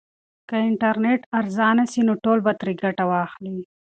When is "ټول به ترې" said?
2.23-2.73